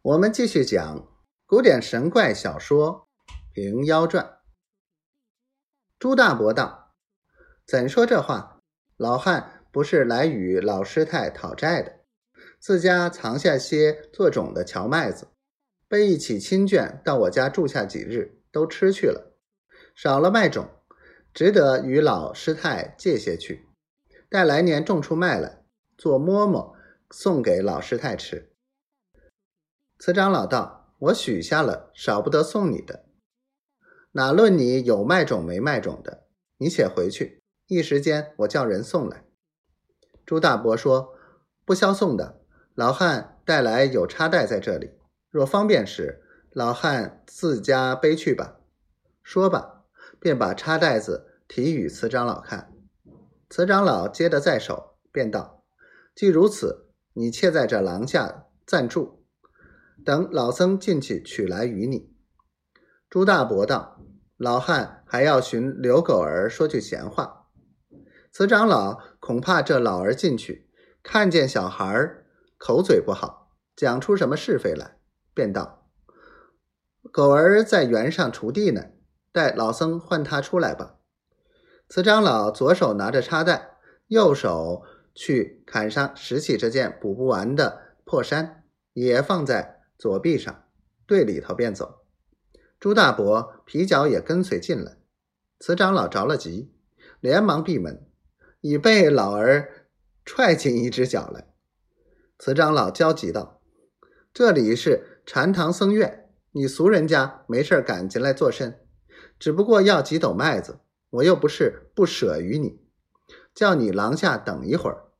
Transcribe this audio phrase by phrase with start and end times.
[0.00, 1.08] 我们继续讲
[1.44, 3.08] 古典神怪小说
[3.52, 4.24] 《平妖传》。
[5.98, 6.94] 朱大伯道
[7.66, 8.62] ：“怎说这话？
[8.96, 12.04] 老汉不是来与老师太讨债的，
[12.60, 15.26] 自家藏下些做种的荞麦子，
[15.88, 19.36] 被一起亲眷到我家住下几日，都吃去了，
[19.96, 20.68] 少了麦种，
[21.34, 23.66] 只得与老师太借些去，
[24.30, 25.64] 待来年种出麦来，
[25.96, 26.76] 做馍馍
[27.10, 28.54] 送给老师太吃。”
[30.00, 33.06] 慈长老道：“我许下了，少不得送你的。
[34.12, 36.28] 哪论你有卖种没卖种的，
[36.58, 39.24] 你且回去，一时间我叫人送来。”
[40.24, 41.14] 朱大伯说
[41.66, 42.40] ：“不消送的，
[42.76, 44.92] 老汉带来有插袋在这里，
[45.30, 46.22] 若方便时，
[46.52, 48.60] 老汉自家背去吧。”
[49.24, 49.82] 说罢，
[50.20, 52.72] 便把插袋子提与慈长老看。
[53.50, 55.64] 慈长老接得在手，便道
[56.14, 59.16] ：“既如此，你且在这廊下暂住。”
[60.04, 62.12] 等老僧进去取来与你。
[63.10, 64.00] 朱大伯道
[64.36, 67.46] ：“老汉还要寻刘狗儿说句闲话。”
[68.30, 70.70] 慈长老恐怕这老儿进去
[71.02, 72.26] 看见小孩儿
[72.58, 74.98] 口嘴不好，讲出什么是非来，
[75.34, 75.88] 便道
[77.10, 78.90] ：“狗儿在园上锄地呢，
[79.32, 80.96] 待老僧唤他出来吧。”
[81.88, 84.82] 慈长老左手拿着插袋，右手
[85.14, 89.77] 去砍上拾起这件补不完的破衫，也放在。
[89.98, 90.64] 左臂上，
[91.06, 92.06] 对里头便走。
[92.78, 94.98] 朱大伯皮脚也跟随进来。
[95.58, 96.72] 慈长老着了急，
[97.18, 98.06] 连忙闭门，
[98.60, 99.88] 已被老儿
[100.24, 101.52] 踹进一只脚来。
[102.38, 103.60] 慈长老焦急道
[104.32, 108.86] ：“这里是禅堂僧院，你俗人家没事赶进来作甚？
[109.40, 110.78] 只不过要几斗麦子，
[111.10, 112.80] 我又不是不舍于你，
[113.52, 115.10] 叫你廊下等一会儿，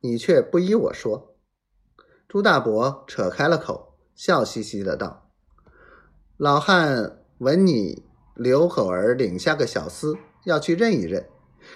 [0.00, 1.38] 你却不依我说。”
[2.28, 3.95] 朱大伯扯开了口。
[4.16, 5.28] 笑嘻嘻的道
[6.38, 8.02] ：“老汉闻你
[8.34, 11.28] 刘口儿领下个小厮，要去认一认，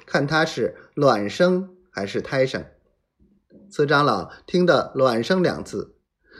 [0.07, 2.65] 看他是卵生还是胎生。”
[3.71, 5.95] 慈长老听得“卵生”两字，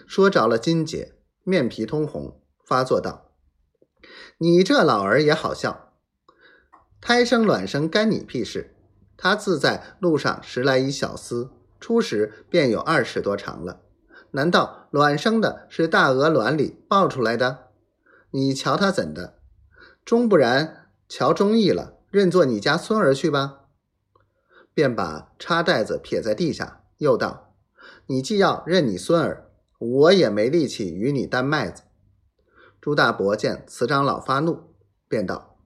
[0.07, 3.33] 说着了金姐，面皮通红，发作道
[4.39, 5.93] ：“你这老儿也好笑，
[6.99, 8.75] 胎生卵生干你屁事？
[9.19, 13.83] 他自在路上拾来一小厮，初时便有二尺多长了。”
[14.33, 17.71] 难道卵生的是大鹅卵里抱出来的？
[18.31, 19.35] 你瞧他怎的？
[20.05, 23.63] 终不然，瞧中意了，认作你家孙儿去吧。
[24.73, 27.55] 便把插袋子撇在地下，又道
[28.07, 31.83] ：“你既要认你孙儿，我也没力气与你担麦子。”
[32.81, 34.75] 朱大伯见慈长老发怒，
[35.09, 35.57] 便道：“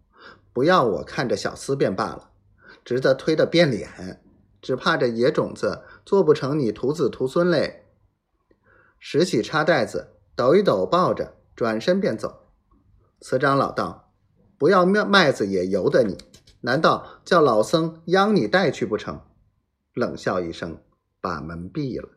[0.54, 2.30] 不要我看着小厮便罢了，
[2.82, 4.22] 值得推得变脸，
[4.62, 7.82] 只怕这野种子做不成你徒子徒孙嘞。”
[9.06, 12.48] 拾起插袋子，抖一抖，抱着，转身便走。
[13.20, 14.14] 慈长老道
[14.56, 16.16] ：“不要麦麦子也由得你，
[16.62, 19.20] 难道叫老僧央你带去不成？”
[19.92, 20.78] 冷笑一声，
[21.20, 22.08] 把门闭了。